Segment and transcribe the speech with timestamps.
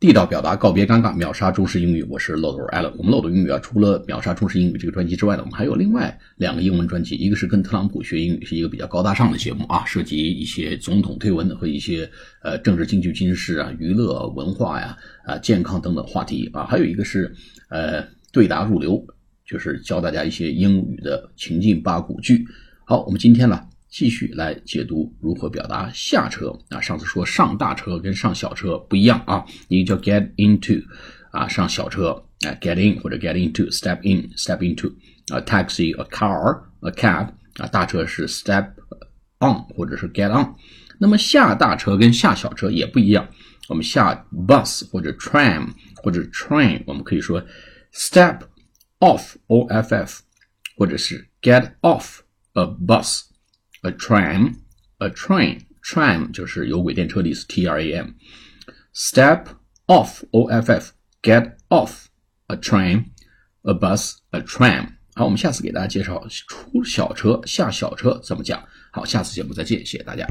[0.00, 2.04] 地道表达，告别尴尬，秒杀中式英语。
[2.04, 2.92] 我是漏斗 Allen。
[2.96, 12.08] 我们漏斗英语啊，除了秒杀中式英语这个专辑之外呢，我们还有另外两个英文专辑，一个是跟特朗普学英语，是一个比较高大上的节目啊，涉及一些总统推文和一些
[12.44, 16.64] 呃政治、经济、军事啊、娱乐、文化呀、啊健康等等话题啊。
[16.64, 17.34] 还有一个是
[17.68, 19.04] 呃对答入流，
[19.44, 22.46] 就是教大家一些英语的情境八股句。
[22.84, 23.60] 好，我们今天呢。
[23.90, 26.80] 继续来解读如何表达下车啊？
[26.80, 30.84] 上次说上大车跟上小车不一样啊，一个叫 get into
[31.30, 32.10] 啊，上小车
[32.42, 34.92] 啊 get in 或者 get into，step in，step into
[35.32, 38.72] 啊，taxi，a car，a cab 啊，大车是 step
[39.38, 40.54] on 或者是 get on。
[40.98, 43.26] 那么下大车跟下小车也不一样，
[43.68, 45.68] 我们下 bus 或者 tram
[46.02, 47.42] 或者 train，我们可以说
[47.94, 48.40] step
[48.98, 50.20] off，o f f，
[50.76, 52.18] 或者是 get off
[52.52, 53.27] a bus。
[53.88, 54.52] A tram,
[54.98, 58.10] a train, tram 就是有轨电车的意思，T R A M。
[58.94, 59.46] Step
[59.86, 60.90] off, O F F,
[61.22, 62.04] get off
[62.48, 63.06] a train,
[63.62, 64.88] a bus, a tram。
[65.14, 68.62] 好，我们下次给大家介绍出小车、下小车怎么讲。
[68.92, 70.28] 好，下次节目再见，谢谢大家。